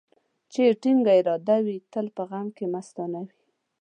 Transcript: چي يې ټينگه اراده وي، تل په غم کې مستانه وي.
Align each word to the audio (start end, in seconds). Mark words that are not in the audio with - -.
چي 0.51 0.59
يې 0.67 0.71
ټينگه 0.81 1.13
اراده 1.19 1.57
وي، 1.65 1.77
تل 1.93 2.05
په 2.15 2.23
غم 2.29 2.47
کې 2.57 2.65
مستانه 2.73 3.19
وي. 3.25 3.35